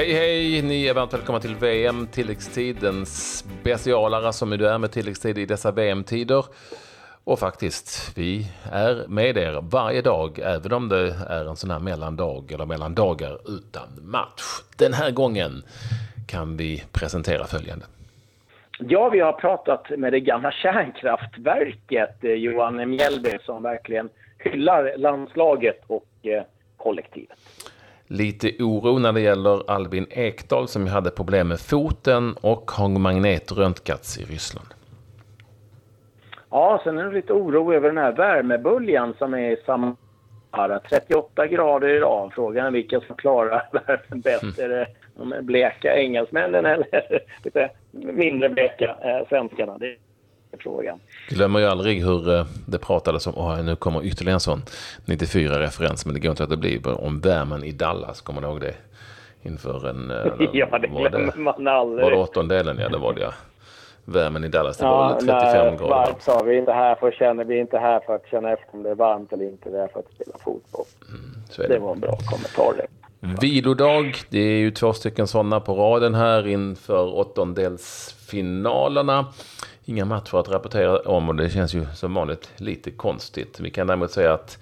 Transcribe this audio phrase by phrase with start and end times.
[0.00, 0.62] Hej hej!
[0.62, 2.76] Ni är varmt välkomna till VM tilläggstid.
[2.80, 6.44] Den specialare som du är med tilläggstid i dessa VM-tider.
[7.24, 11.78] Och faktiskt, vi är med er varje dag, även om det är en sån här
[11.78, 14.42] mellandag eller mellandagar utan match.
[14.78, 15.62] Den här gången
[16.28, 17.84] kan vi presentera följande.
[18.78, 25.80] Ja, vi har pratat med det gamla kärnkraftverket, eh, Johan Mjällby, som verkligen hyllar landslaget
[25.86, 26.42] och eh,
[26.76, 27.38] kollektivet.
[28.12, 34.18] Lite oro när det gäller Albin Ekdal som hade problem med foten och har magnetröntgats
[34.18, 34.68] i Ryssland.
[36.50, 39.96] Ja, sen är det lite oro över den här värmeböljan som är i samma
[40.88, 42.32] 38 grader idag.
[42.34, 44.58] Frågan är vilka som klarar värmen bäst.
[44.58, 44.86] Mm.
[45.16, 49.78] De bleka engelsmännen eller lite mindre bleka eh, svenskarna?
[49.78, 49.96] Det
[50.58, 51.00] frågan.
[51.28, 54.62] Glömmer ju aldrig hur eh, det pratades om, oh, nu kommer ytterligare en sån
[55.06, 58.60] 94-referens, men det går inte att det blir om värmen i Dallas, kommer du ihåg
[58.60, 58.74] det?
[59.42, 60.10] Inför en...
[60.10, 62.04] Eh, ja, det glömmer man aldrig.
[62.04, 62.78] Var det åttondelen?
[62.78, 63.32] Ja, det var det ja
[64.04, 64.76] värmen i Dallas.
[64.76, 65.88] Det var 35 nej, grader.
[65.88, 68.26] Varmt sa vi är inte här för att känna, vi är inte här för att
[68.30, 69.70] känna efter om det är varmt eller inte.
[69.70, 70.84] Vi är för att spela fotboll.
[71.08, 71.20] Mm,
[71.56, 71.68] det.
[71.68, 71.78] det.
[71.78, 72.86] var en bra kommentar det.
[73.40, 79.26] Vilodag, det är ju två stycken sådana på raden här inför åttondelsfinalerna.
[79.90, 83.60] Inga matcher att rapportera om och det känns ju som vanligt lite konstigt.
[83.60, 84.58] Vi kan däremot säga att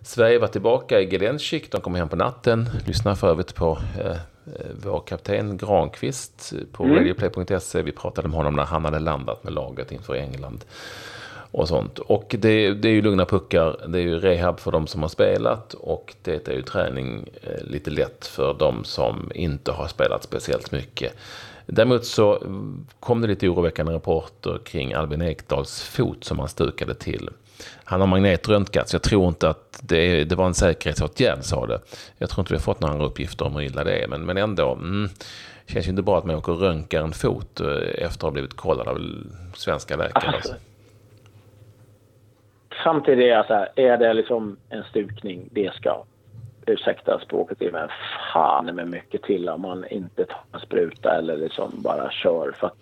[0.00, 1.72] Sverige var tillbaka i Gelendzhik.
[1.72, 2.68] De kom hem på natten.
[2.86, 4.16] Lyssna för övrigt på eh,
[4.46, 6.96] Eh, vår kapten Granqvist på mm.
[6.96, 7.82] radioplay.se.
[7.82, 10.64] Vi pratade med honom när han hade landat med laget inför England.
[11.50, 11.98] Och sånt.
[11.98, 13.76] Och det, det, är ju lugna puckar.
[13.88, 15.74] Det är ju rehab för de som har spelat.
[15.74, 20.72] Och det är ju träning eh, lite lätt för de som inte har spelat speciellt
[20.72, 21.12] mycket.
[21.66, 22.42] Däremot så
[23.00, 27.30] kom det lite oroväckande rapporter kring Albin Ekdals fot som han stukade till.
[27.84, 28.92] Han har magnetröntgats.
[28.92, 31.80] Jag tror inte att det, det var en säkerhetsåtgärd, sa det.
[32.18, 34.08] Jag tror inte vi har fått några andra uppgifter om hur illa det är.
[34.08, 35.08] Men, men ändå, mm,
[35.66, 38.30] känns ju inte bra att man åker och röntgar en fot eh, efter att ha
[38.30, 38.98] blivit kollad av
[39.54, 40.34] svenska läkare.
[40.34, 40.54] Alltså,
[42.84, 46.04] samtidigt är, så här, är det liksom en stukning, det ska
[46.66, 47.88] ursäkta språket men
[48.32, 52.52] fan med mycket till om man inte tar en spruta eller liksom bara kör.
[52.60, 52.76] För att,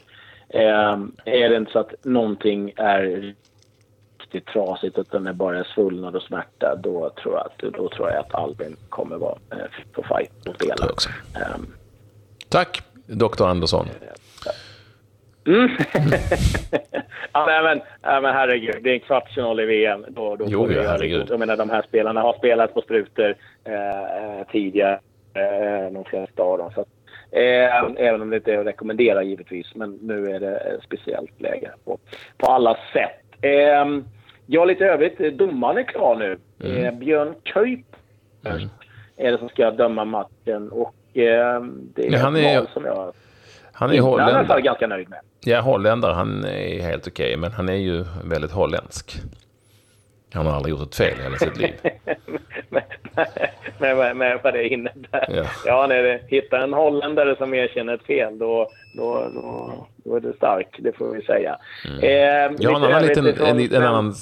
[0.48, 3.34] eh, är det inte så att någonting är
[4.18, 8.10] riktigt trasigt utan det bara är svullnad och smärta, då tror jag att, då tror
[8.10, 9.58] jag att Albin kommer vara eh,
[9.92, 10.86] på fight och spela.
[11.54, 11.74] Um,
[12.48, 13.86] Tack, doktor Andersson.
[15.46, 15.68] Mm.
[17.32, 20.04] ja, men, ja, men herregud, det är en kvartsfinal i VM.
[20.08, 21.26] Då, då jo, ja, herregud.
[21.30, 23.34] Jag menar, de här spelarna har spelat på sprutor
[23.64, 25.00] eh, eh tidigare,
[25.34, 26.70] eh, de flesta av dem.
[26.74, 26.80] Så
[27.38, 31.40] eh, även om det inte är att rekommendera givetvis, men nu är det ett speciellt
[31.40, 31.98] läge på,
[32.36, 33.44] på alla sätt.
[33.44, 33.86] Eh,
[34.52, 35.38] Ja, lite övrigt.
[35.38, 36.38] Domaren är klar nu.
[36.64, 36.84] Mm.
[36.84, 37.86] Eh, Björn Köip
[38.44, 38.68] mm.
[39.16, 40.70] är det som ska döma matchen.
[40.70, 41.62] Och eh,
[41.94, 43.12] det är ja, han är, som jag
[43.80, 44.58] han är holländare.
[44.58, 45.18] är ganska nöjd med.
[45.44, 46.12] Ja, holländare.
[46.12, 49.20] Han är helt okej, okay, men han är ju väldigt holländsk.
[50.32, 51.72] Han har aldrig gjort ett fel i hela sitt liv.
[52.68, 55.26] med, med, med, vad det innebär.
[55.28, 59.72] Ja, ja när det, hittar en holländare som erkänner ett fel, då, då, då,
[60.04, 61.56] då är det stark, det får vi säga.
[61.88, 61.98] Mm.
[62.02, 64.14] Eh, ja, en annan liten, en, en, en, annan,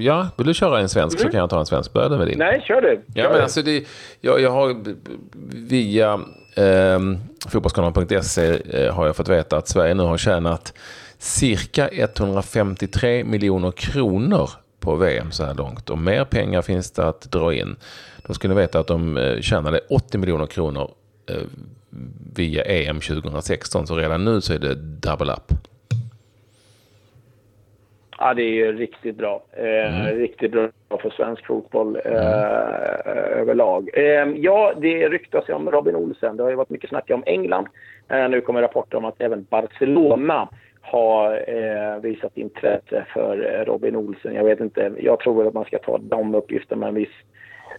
[0.00, 1.26] ja, vill du köra en svensk mm.
[1.26, 1.92] så kan jag ta en svensk.
[1.92, 2.38] Börja med din.
[2.38, 3.00] Nej, kör du.
[3.14, 3.86] Ja, men alltså det,
[4.20, 4.76] jag, jag har
[5.68, 6.12] via
[6.56, 6.98] eh,
[7.48, 10.74] fotbollskanalen.se eh, har jag fått veta att Sverige nu har tjänat
[11.18, 14.50] cirka 153 miljoner kronor
[14.82, 15.90] på VM så här långt.
[15.90, 17.76] Och mer pengar finns det att dra in.
[18.26, 20.90] De skulle veta att de eh, tjänade 80 miljoner kronor
[21.30, 21.46] eh,
[22.36, 23.86] via EM 2016.
[23.86, 25.52] Så redan nu så är det double up.
[28.18, 29.42] Ja, det är ju riktigt bra.
[29.52, 30.18] Eh, mm.
[30.18, 30.68] Riktigt bra
[31.02, 33.18] för svensk fotboll eh, mm.
[33.40, 33.90] överlag.
[33.94, 36.36] Eh, ja, det ryktas ju om Robin Olsen.
[36.36, 37.66] Det har ju varit mycket snack om England.
[38.08, 40.48] Eh, nu kommer rapporter om att även Barcelona
[40.82, 44.34] har eh, visat intresse för eh, Robin Olsen.
[44.34, 47.16] Jag vet inte, jag tror att man ska ta de uppgifterna med en viss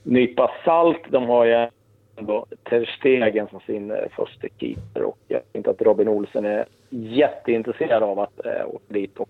[0.03, 1.01] nypa salt.
[1.09, 1.67] De har ju
[2.15, 6.45] ändå Ter Stegen som sin eh, första keeper och jag tror inte att Robin Olsen
[6.45, 9.29] är jätteintresserad av att eh, åka dit och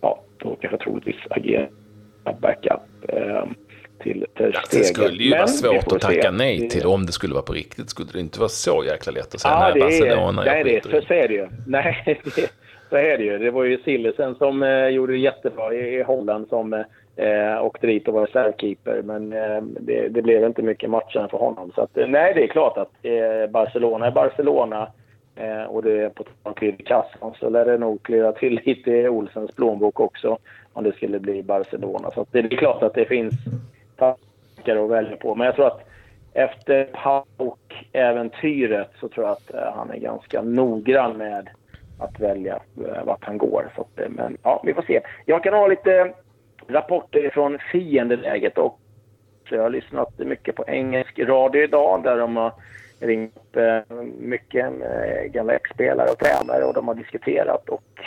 [0.00, 1.68] ja, då kanske troligtvis agera
[2.40, 2.80] backup.
[3.08, 3.44] Eh,
[3.98, 4.82] till Ter Stegen.
[4.82, 6.30] Det skulle ju Men, vara svårt att tacka se.
[6.30, 7.90] nej till om det skulle vara på riktigt.
[7.90, 10.42] Skulle det inte vara så jäkla lätt att säga ja, nej Barcelona?
[10.44, 11.48] Nej, det, så, så är det ju.
[11.66, 12.50] Nej, det,
[12.90, 13.38] så är det ju.
[13.38, 16.72] Det var ju Sillesen som eh, gjorde det jättebra i, Holland som
[17.16, 19.02] eh, åkte dit och var reservkeeper.
[19.02, 21.72] Men eh, det, det, blev inte mycket matcher för honom.
[21.74, 24.88] Så att, eh, nej, det är klart att eh, Barcelona är Barcelona.
[25.36, 28.90] Eh, och det är på tal till kassan så lär det nog klirra till lite
[28.90, 30.38] i Olsens plånbok också
[30.72, 32.10] om det skulle bli Barcelona.
[32.14, 33.34] Så det är klart att det finns
[33.96, 35.34] tankar att välja på.
[35.34, 35.86] Men jag tror att
[36.36, 41.48] efter Pauk-äventyret så tror jag att eh, han är ganska noggrann med
[41.98, 43.72] att välja eh, vart han går.
[43.74, 45.00] Så att, eh, men ja, vi får se.
[45.24, 46.06] Jag kan ha lite eh,
[46.68, 48.80] rapporter från fiendeläget och
[49.48, 52.52] så jag har lyssnat mycket på engelsk radio idag där de har
[53.00, 54.72] ringt eh, mycket
[55.26, 57.68] gamla ex-spelare och tränare och de har diskuterat.
[57.68, 58.00] Och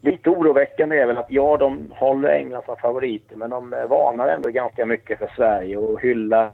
[0.00, 4.48] lite oroväckande är väl att ja, de håller England som favoriter men de varnar ändå
[4.48, 6.50] ganska mycket för Sverige och hyllar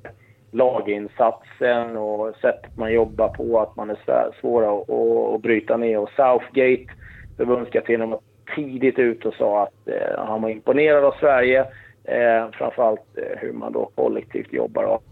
[0.56, 3.96] laginsatsen och sättet man jobbar på, att man är
[4.40, 4.90] svåra att,
[5.34, 5.98] att bryta ner.
[5.98, 6.92] Och Southgate,
[7.36, 8.20] förbundskaptenen, var
[8.54, 11.60] tidigt ut och sa att eh, han var imponerad av Sverige.
[12.04, 15.02] Eh, framförallt eh, hur man då kollektivt jobbar och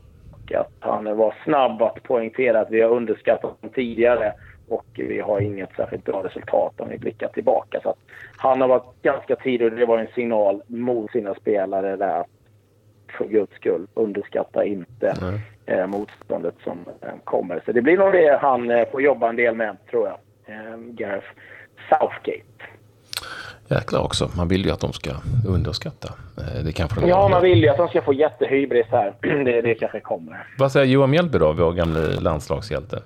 [0.55, 4.33] att han var snabb att poängtera att vi har underskattat dem tidigare
[4.69, 7.81] och vi har inget särskilt bra resultat om vi blickar tillbaka.
[7.83, 7.99] Så att
[8.37, 12.34] han har varit ganska tidig och det var en signal mot sina spelare där att
[13.19, 15.15] för guds skull, underskatta inte
[15.67, 17.63] eh, motståndet som eh, kommer.
[17.67, 20.19] Så det blir nog det han eh, får jobba en del med, tror jag.
[20.47, 21.27] Eh, Gareth
[21.89, 22.45] Southgate.
[23.69, 24.29] Jäklar också.
[24.37, 25.11] Man vill ju att de ska
[25.49, 26.09] underskatta.
[26.39, 29.15] Eh, det kanske de ja, man vill ju att de ska få jättehybris här.
[29.45, 30.47] det, det kanske kommer.
[30.59, 33.03] Vad säger Johan Mjällby då, vår gamla landslagshjälte?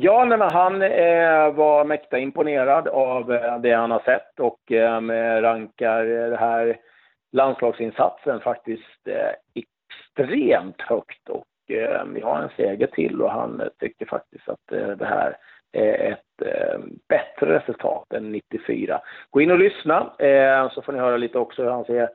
[0.00, 4.72] Ja, nej, men han eh, var mäkta imponerad av eh, det han har sett och
[4.72, 5.00] eh,
[5.40, 6.76] rankar det här
[7.32, 13.68] landslagsinsatsen faktiskt eh, extremt högt och eh, vi har en seger till och han eh,
[13.78, 15.36] tycker faktiskt att eh, det här
[15.72, 16.48] är ett
[17.08, 19.00] bättre resultat än 94.
[19.30, 20.12] Gå in och lyssna
[20.70, 22.08] så får ni höra lite också hur han ser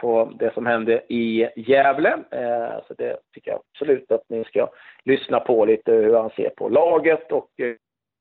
[0.00, 2.18] på det som hände i Gävle.
[2.88, 4.68] så det tycker jag absolut att ni ska
[5.04, 7.50] lyssna på lite hur han ser på laget och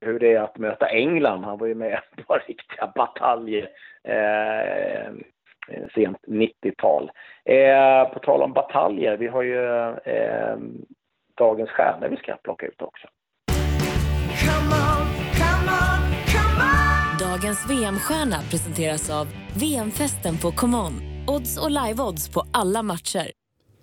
[0.01, 1.43] hur det är att möta England.
[1.43, 3.69] Han var ju med på riktiga bataljer
[5.95, 7.11] sent 90-tal.
[7.45, 9.65] Eh, på tal om bataljer, vi har ju
[10.13, 10.57] eh,
[11.37, 13.07] dagens stjärnor vi ska plocka ut också.
[14.45, 15.07] Come on,
[15.41, 16.01] come on,
[16.33, 17.29] come on.
[17.29, 19.27] Dagens VM-stjärna presenteras av
[19.61, 20.93] VM-festen på ComeOn.
[21.27, 23.31] Odds och live-odds på alla matcher.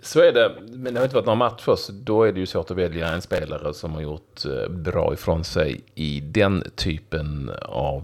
[0.03, 2.47] Så är det, men det har inte varit några matcher, så då är det ju
[2.47, 7.51] svårt att välja en spelare som har gjort eh, bra ifrån sig i den typen
[7.63, 8.03] av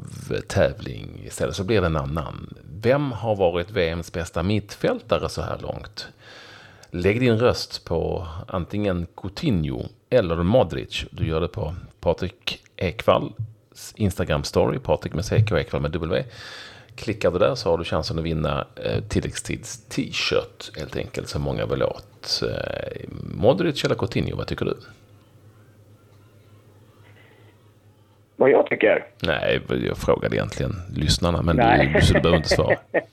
[0.48, 1.22] tävling.
[1.24, 2.54] Istället så blir det en annan.
[2.84, 6.08] Vem har varit VMs bästa mittfältare så här långt?
[6.90, 11.04] Lägg din röst på antingen Coutinho eller Modric.
[11.10, 16.25] Du gör det på Patrik Ekvalls Instagram-story, Patrik med CK och Ekvall med W.
[16.96, 21.42] Klickar du där så har du chansen att vinna eh, tilläggstids t-shirt helt enkelt som
[21.42, 22.42] många vill åt.
[22.42, 24.76] Eh, Modric eller Coutinho, vad tycker du?
[28.36, 29.04] Vad jag tycker?
[29.22, 31.92] Nej, jag frågade egentligen lyssnarna, men Nej.
[31.94, 32.76] Du, så du behöver inte svara.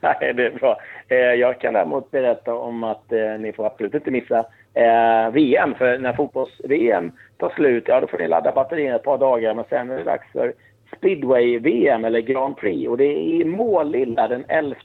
[0.00, 0.80] Nej, det är bra.
[1.08, 4.38] Eh, jag kan däremot berätta om att eh, ni får absolut inte missa
[4.74, 5.74] eh, VM.
[5.74, 9.54] För när fotbolls-VM tar slut, ja då får ni ladda batterierna ett par dagar.
[9.54, 10.52] Men sen är det dags för
[10.96, 12.88] speedway-VM eller Grand Prix.
[12.88, 14.76] Och det är i Målilla den 11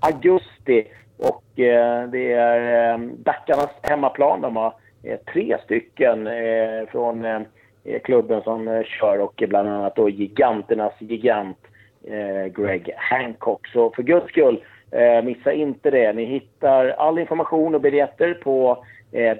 [0.00, 0.84] augusti.
[1.18, 4.40] Och det är Dackarnas hemmaplan.
[4.40, 4.74] De har
[5.32, 6.28] tre stycken
[6.92, 7.26] från
[8.04, 11.58] klubben som eh, kör och bland annat då giganternas gigant
[12.56, 13.66] Greg Hancock.
[13.66, 14.64] Så för guds skull,
[15.24, 16.12] missa inte det.
[16.12, 18.84] Ni hittar all information och biljetter på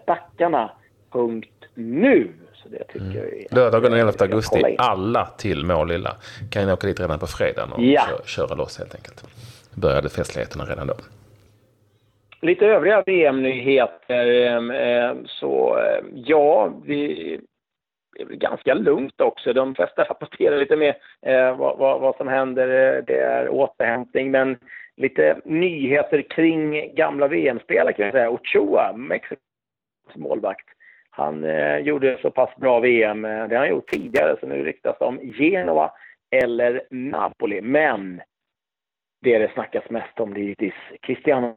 [0.07, 2.29] dackarna.nu.
[2.53, 3.17] Så det tycker mm.
[3.17, 6.17] jag Lördagen den 11 augusti, alla till Målilla.
[6.51, 8.03] Kan ni åka dit redan på fredagen och ja.
[8.25, 9.25] köra loss helt enkelt.
[9.75, 10.95] Började festligheterna redan då.
[12.43, 15.27] Lite övriga VM-nyheter.
[15.27, 15.79] Så
[16.15, 17.41] ja, vi
[18.25, 19.53] ganska lugnt också.
[19.53, 20.97] De flesta rapporterar lite mer
[21.27, 22.67] eh, vad, vad, vad, som händer.
[23.07, 24.59] Det är återhämtning, men
[24.97, 28.31] lite nyheter kring gamla VM-spelare kan jag säga.
[28.31, 29.39] Ochoa, Mexikos
[30.15, 30.69] målvakt,
[31.11, 33.25] han eh, gjorde så pass bra VM.
[33.25, 35.93] Eh, det har han gjort tidigare, så nu ryktas det om Genova
[36.31, 37.61] eller Napoli.
[37.61, 38.23] Men
[39.23, 41.57] det det snackas mest om det är givetvis Cristiano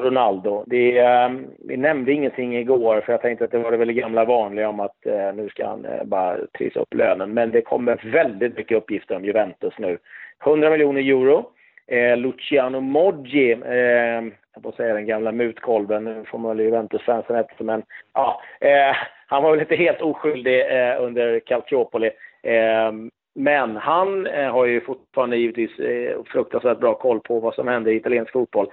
[0.00, 0.64] Ronaldo.
[0.66, 4.24] Det, eh, vi nämnde ingenting igår för jag tänkte att det var det väl gamla
[4.24, 7.34] vanliga om att eh, nu ska han eh, bara trissa upp lönen.
[7.34, 9.98] Men det kommer väldigt mycket uppgifter om Juventus nu.
[10.44, 11.50] 100 miljoner euro.
[11.90, 14.22] Eh, Luciano Moggi, eh,
[14.54, 17.82] jag får säga den gamla mutkolven, nu får man väl Juventus-fansen efter, men
[18.14, 22.10] ja, eh, han var väl inte helt oskyldig eh, under Calciopoli.
[22.42, 25.70] Ehm, men han har ju fortfarande givetvis
[26.26, 28.68] fruktansvärt bra koll på vad som händer i italiensk fotboll.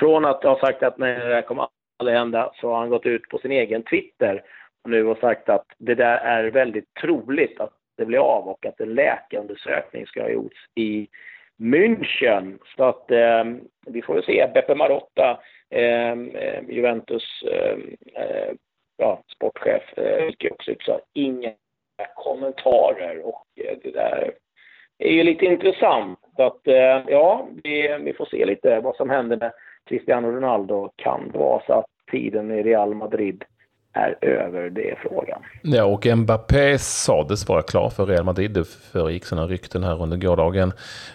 [0.00, 3.06] Från att ha sagt att nej, det här kommer aldrig hända så har han gått
[3.06, 4.42] ut på sin egen Twitter
[4.84, 8.66] och nu och sagt att det där är väldigt troligt att det blir av och
[8.66, 11.08] att en läkarundersökning ska ha gjorts i
[11.58, 12.58] München.
[12.76, 13.44] Så att eh,
[13.86, 14.50] vi får se.
[14.54, 15.40] Beppe Marotta,
[15.70, 16.16] eh,
[16.68, 18.52] Juventus ehm, eh,
[18.96, 21.52] ja, sportchef, eh, gick också ut sa inga
[22.16, 24.32] kommentarer och eh, det där
[24.98, 26.18] är ju lite intressant.
[26.36, 29.52] Så att, eh, ja, vi, vi får se lite vad som händer med
[29.90, 30.90] Cristiano Ronaldo.
[30.96, 33.44] Kan vara så att tiden i Real Madrid
[33.92, 35.42] är över, det är frågan.
[35.62, 38.50] Ja, och Mbappé sades vara klar för Real Madrid.
[38.50, 40.72] Det föregick sådana rykten här under gårdagen.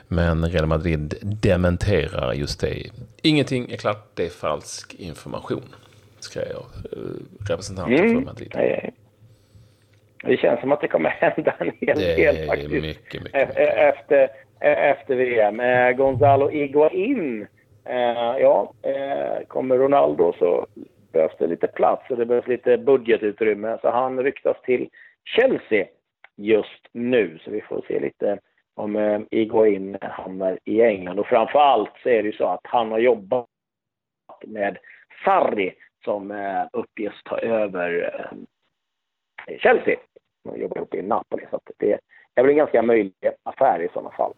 [0.08, 2.92] Men Real Madrid dementerar just det.
[3.22, 5.76] Ingenting är klart, det är falsk information,
[6.20, 7.00] skrev eh,
[7.50, 8.16] representanten mm.
[8.16, 8.52] för Madrid.
[10.24, 12.72] Det känns som att det kommer hända en hel del faktiskt.
[12.72, 13.58] Mycket, mycket, mycket.
[13.58, 14.30] Efter,
[14.60, 15.60] efter VM.
[15.60, 17.48] Eh, Gonzalo Iguain,
[17.86, 20.66] eh, ja, eh, kommer Ronaldo så
[21.12, 23.78] behövs det lite plats och det behövs lite budgetutrymme.
[23.82, 24.90] Så han ryktas till
[25.26, 25.88] Chelsea
[26.36, 27.40] just nu.
[27.44, 28.40] Så vi får se lite
[28.76, 31.20] om eh, Iguain hamnar i England.
[31.20, 33.48] Och framför allt så är det ju så att han har jobbat
[34.46, 34.78] med
[35.26, 35.74] Sarri
[36.04, 38.14] som eh, uppges ta över
[39.48, 39.96] eh, Chelsea.
[40.50, 41.46] Han jobbar uppe i Napoli.
[41.52, 42.00] Så det
[42.36, 43.14] är väl en ganska möjlig
[43.44, 44.34] affär i sådana fall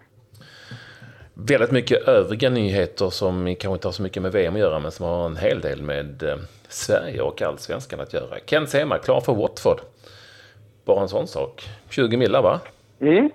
[1.46, 4.91] väldigt mycket övriga nyheter som kanske inte har så mycket med VM att göra men
[4.91, 8.39] som har en hel del med eh, Sverige och allsvenskan att göra.
[8.46, 9.82] Ken Sema, klar för Watford.
[10.86, 11.63] Bara en sån sak.
[11.89, 12.60] 20 millar va?
[13.00, 13.29] Mm.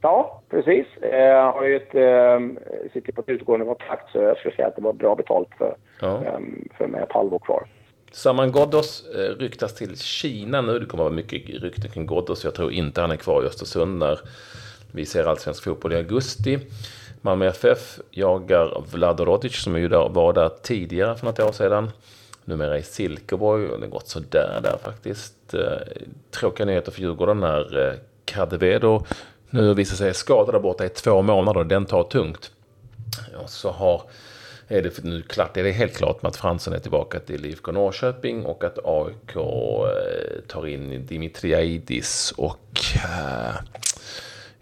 [0.00, 0.86] Ja, precis.
[1.00, 2.58] Jag har ju ett, ähm,
[2.92, 5.76] sitter på ett utgående kontrakt så jag skulle säga att det var bra betalt för,
[6.00, 6.24] ja.
[6.24, 7.66] ähm, för mig ett halvår kvar.
[8.12, 10.78] Saman Ghoddos äh, ryktas till Kina nu.
[10.78, 12.44] Det kommer att vara mycket rykten kring Ghoddos.
[12.44, 14.18] Jag tror inte han är kvar i Östersund när
[14.92, 16.58] vi ser allsvensk fotboll i augusti.
[17.20, 21.90] Malmö FF jagar Vlado Rodic som ju var där tidigare för något år sedan.
[22.44, 25.54] Numera i Silkeborg och det har gått sådär där faktiskt.
[25.54, 25.60] Eh,
[26.30, 27.94] tråkiga nyheter för Djurgården när eh,
[28.24, 29.04] Cadevedo
[29.50, 31.60] nu visar sig skadad där borta i två månader.
[31.60, 32.50] och Den tar tungt.
[33.42, 34.02] Och så har,
[34.68, 37.72] är det nu klart, är det helt klart med att Fransson är tillbaka till IFK
[37.72, 43.54] Norrköping och att AIK eh, tar in Dimitriaidis och eh,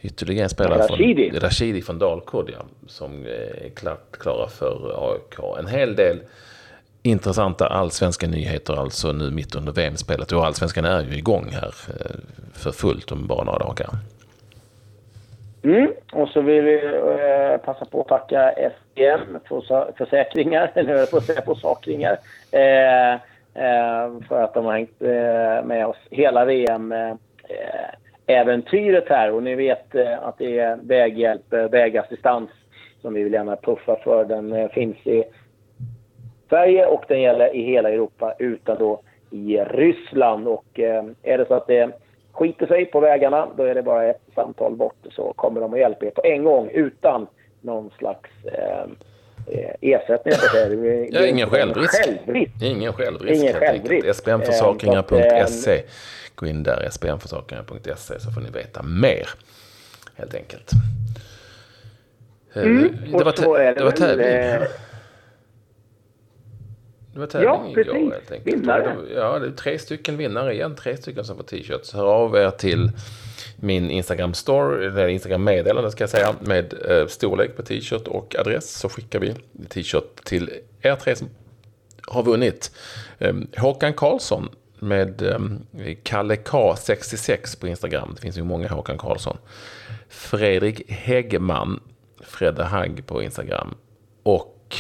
[0.03, 1.31] Ytterligare en spelare Rashidi.
[1.31, 5.59] från Rashidi från Dalkurd, ja, som är klart klara för AIK.
[5.59, 6.19] En hel del
[7.03, 10.33] intressanta allsvenska nyheter alltså nu mitt under VM-spelet.
[10.33, 12.17] Och allsvenskan är ju igång här eh,
[12.55, 13.89] för fullt om bara några dagar.
[15.63, 15.93] Mm.
[16.13, 21.41] Och så vill vi eh, passa på att tacka SPM för försäkringar, eller på säga
[21.41, 22.19] på sakringar,
[22.51, 23.13] eh,
[23.65, 26.95] eh, för att de har hängt eh, med oss hela VM.
[28.31, 32.51] Äventyret här och ni vet eh, att det är väghjälp, eh, vägassistans
[33.03, 34.25] som vi vill gärna puffa för.
[34.25, 35.25] Den eh, finns i
[36.49, 40.49] Sverige och den gäller i hela Europa utan då i Ryssland.
[40.49, 40.79] Och
[41.23, 41.91] är det så att det
[42.33, 45.81] skiter sig på vägarna då är det bara ett samtal bort så kommer de att
[45.81, 47.27] hjälpa er på en gång utan
[47.61, 48.87] någon slags eh,
[49.81, 50.35] ersättning.
[51.11, 52.05] Ja, ingen självrisk.
[52.05, 52.63] självrisk.
[52.63, 53.43] Ingen självrisk.
[53.43, 54.15] Ingen självrisk.
[54.15, 55.83] SPMförsäkringar.se
[56.41, 59.29] Gå in där, spnförsäkringar.se, så får ni veta mer.
[60.15, 60.71] Helt enkelt.
[62.53, 64.69] Eh, mm, det, var det, det var tävling.
[67.13, 68.57] Det var tävling ja, igår helt enkelt.
[68.57, 68.97] Vinnare.
[69.15, 70.77] Ja, det är tre stycken vinnare igen.
[70.77, 71.93] Tre stycken som får t-shirts.
[71.93, 72.91] Hör av er till
[73.57, 78.37] min Instagram story, eller Instagram meddelande ska jag säga, med eh, storlek på t-shirt och
[78.39, 78.71] adress.
[78.71, 79.35] Så skickar vi
[79.69, 80.51] t-shirt till
[80.83, 81.29] er tre som
[82.03, 82.73] har vunnit.
[83.19, 84.49] Eh, Håkan Karlsson
[84.83, 85.67] med um,
[86.03, 88.13] Kalle K66 på Instagram.
[88.15, 89.37] Det finns ju många Håkan Karlsson.
[90.09, 91.81] Fredrik Häggman,
[92.21, 93.75] Fredde Hagg på Instagram.
[94.23, 94.77] Och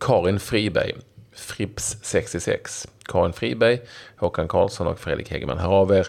[0.00, 0.92] Karin Friberg,
[1.34, 2.88] Frips66.
[3.04, 3.80] Karin Friberg,
[4.16, 5.58] Håkan Karlsson och Fredrik Häggman.
[5.58, 6.06] Hör av er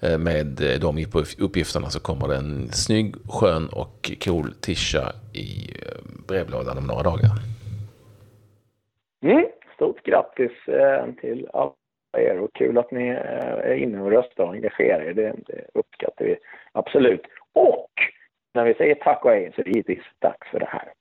[0.00, 1.06] eh, med eh, de
[1.38, 7.02] uppgifterna så kommer det en snygg, skön och cool tisha i eh, brevlådan om några
[7.02, 7.30] dagar.
[9.22, 10.52] Mm, stort grattis
[11.20, 11.72] till alla
[12.12, 15.14] er och kul att ni eh, är inne och röstar och engagerar er.
[15.14, 16.36] Det, det uppskattar vi
[16.72, 17.22] absolut.
[17.52, 17.90] Och
[18.54, 20.92] när vi säger tack och hej så är det givetvis dags för det här.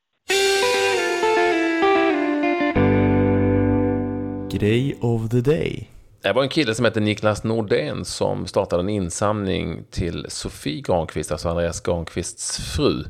[4.60, 5.88] Grej of the day.
[6.22, 11.32] Det var en kille som heter Niklas Nordén som startade en insamling till Sofie Granqvist,
[11.32, 13.04] alltså Andreas Granqvists fru.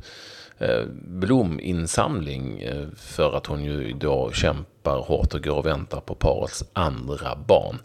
[0.60, 6.16] Eh, blominsamling eh, för att hon ju då kämpar hårt och går och väntar på
[6.16, 7.78] parets andra barn.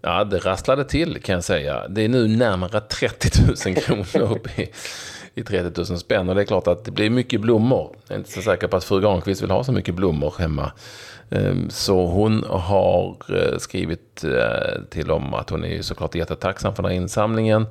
[0.00, 1.88] Ja, det rasslade till kan jag säga.
[1.88, 3.30] Det är nu närmare 30
[3.66, 4.70] 000 kronor upp i,
[5.34, 6.28] i 30 000 spänn.
[6.28, 7.96] Och det är klart att det blir mycket blommor.
[8.08, 10.72] Jag är inte så säker på att fru Granqvist vill ha så mycket blommor hemma.
[11.30, 14.24] Ehm, så hon har eh, skrivit
[14.90, 17.66] till dem att hon är såklart jättetacksam för den här insamlingen.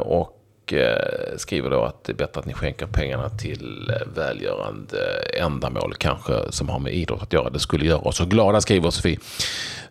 [0.00, 4.06] Och och eh, skriver då att det är bättre att ni skänker pengarna till eh,
[4.14, 4.98] välgörande
[5.38, 7.50] ändamål kanske som har med idrott att göra.
[7.50, 9.18] Det skulle göra oss så glada, skriver Sofie.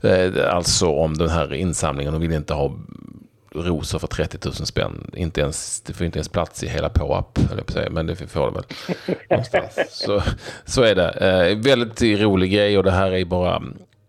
[0.02, 2.76] Eh, alltså om den här insamlingen, de vill inte ha
[3.56, 5.12] rosor för 30 000 spänn.
[5.14, 7.40] Inte ens, det får inte ens plats i hela påapp,
[7.92, 8.64] men det får det väl
[9.30, 9.80] någonstans.
[9.90, 10.24] Så,
[10.66, 11.10] så är det.
[11.10, 13.64] Eh, väldigt rolig grej och det här är bara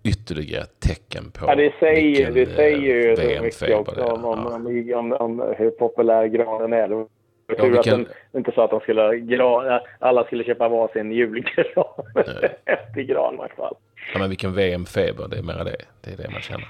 [0.05, 4.25] ytterligare ett tecken på ja, det säger, vilken det säger ju så mycket också om,
[4.25, 6.89] om, om, om, om hur populär granen är.
[6.89, 7.07] Det var
[7.55, 8.07] tur att den,
[8.37, 11.85] inte så att de skulle gran, alla skulle köpa varsin julgran
[12.65, 13.77] efter gran i alla fall.
[14.13, 15.77] Ja, men vilken VM-feber, det är mera det.
[16.01, 16.69] Det är det man känner.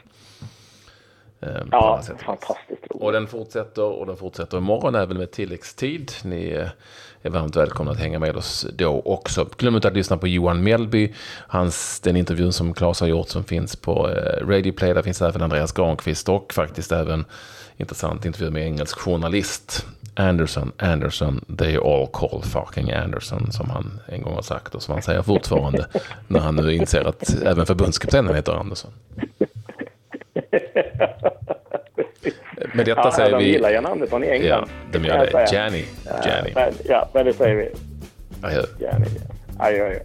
[1.40, 3.02] Eh, ja, fantastiskt roligt.
[3.02, 6.12] Och den fortsätter och den fortsätter imorgon även med tilläggstid.
[6.22, 6.68] Ni eh,
[7.22, 9.48] är varmt välkomna att hänga med oss då också.
[9.58, 11.14] Glöm inte att lyssna på Johan Mellby.
[11.48, 14.94] Hans, den intervjun som Claes har gjort som finns på eh, Radio Play.
[14.94, 17.24] Där finns även Andreas Granqvist och faktiskt även
[17.76, 19.86] intressant intervju med engelsk journalist.
[20.16, 24.92] Anderson, Anderson, they all call fucking Anderson som han en gång har sagt och som
[24.92, 25.86] han säger fortfarande
[26.28, 28.90] när han nu inser att även förbundskaptenen heter Andersson.
[32.74, 33.44] Med detta ja, säger de vi...
[33.44, 34.68] De gillar Jan Andersson i England.
[34.92, 35.52] Ja, de gör det.
[35.52, 35.84] Janny.
[36.26, 36.50] Janny.
[36.54, 37.68] Ja, ja, men det säger vi.
[38.42, 38.62] Adjö.
[38.78, 39.06] Janny.
[39.58, 39.98] Adjö, adjö.